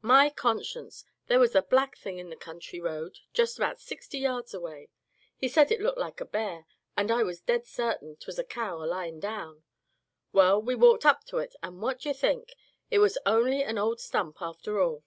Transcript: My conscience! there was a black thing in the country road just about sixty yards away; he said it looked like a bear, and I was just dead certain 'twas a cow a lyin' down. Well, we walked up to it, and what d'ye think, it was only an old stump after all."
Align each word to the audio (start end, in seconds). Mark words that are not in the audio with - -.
My 0.00 0.30
conscience! 0.30 1.04
there 1.26 1.38
was 1.38 1.54
a 1.54 1.60
black 1.60 1.98
thing 1.98 2.16
in 2.16 2.30
the 2.30 2.34
country 2.34 2.80
road 2.80 3.18
just 3.34 3.58
about 3.58 3.78
sixty 3.78 4.18
yards 4.20 4.54
away; 4.54 4.88
he 5.36 5.48
said 5.48 5.70
it 5.70 5.82
looked 5.82 5.98
like 5.98 6.18
a 6.18 6.24
bear, 6.24 6.64
and 6.96 7.10
I 7.10 7.22
was 7.22 7.40
just 7.40 7.46
dead 7.46 7.66
certain 7.66 8.16
'twas 8.16 8.38
a 8.38 8.44
cow 8.44 8.82
a 8.82 8.86
lyin' 8.86 9.20
down. 9.20 9.64
Well, 10.32 10.62
we 10.62 10.74
walked 10.74 11.04
up 11.04 11.24
to 11.24 11.40
it, 11.40 11.54
and 11.62 11.82
what 11.82 11.98
d'ye 12.00 12.14
think, 12.14 12.54
it 12.90 13.00
was 13.00 13.18
only 13.26 13.62
an 13.62 13.76
old 13.76 14.00
stump 14.00 14.40
after 14.40 14.80
all." 14.80 15.04